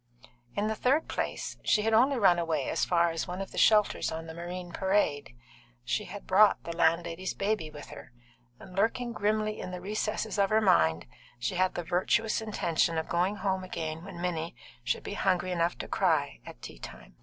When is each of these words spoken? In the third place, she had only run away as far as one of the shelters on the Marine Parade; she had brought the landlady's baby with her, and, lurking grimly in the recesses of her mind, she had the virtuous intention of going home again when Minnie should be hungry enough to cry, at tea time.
In 0.55 0.65
the 0.65 0.73
third 0.73 1.07
place, 1.07 1.57
she 1.63 1.83
had 1.83 1.93
only 1.93 2.17
run 2.17 2.39
away 2.39 2.67
as 2.71 2.85
far 2.85 3.11
as 3.11 3.27
one 3.27 3.39
of 3.39 3.51
the 3.51 3.59
shelters 3.59 4.11
on 4.11 4.25
the 4.25 4.33
Marine 4.33 4.71
Parade; 4.71 5.35
she 5.85 6.05
had 6.05 6.25
brought 6.25 6.63
the 6.63 6.75
landlady's 6.75 7.35
baby 7.35 7.69
with 7.69 7.89
her, 7.91 8.11
and, 8.59 8.75
lurking 8.75 9.13
grimly 9.13 9.59
in 9.59 9.69
the 9.69 9.79
recesses 9.79 10.39
of 10.39 10.49
her 10.49 10.59
mind, 10.59 11.05
she 11.37 11.53
had 11.53 11.75
the 11.75 11.83
virtuous 11.83 12.41
intention 12.41 12.97
of 12.97 13.09
going 13.09 13.35
home 13.35 13.63
again 13.63 14.03
when 14.03 14.19
Minnie 14.19 14.55
should 14.83 15.03
be 15.03 15.13
hungry 15.13 15.51
enough 15.51 15.77
to 15.77 15.87
cry, 15.87 16.39
at 16.47 16.63
tea 16.63 16.79
time. 16.79 17.17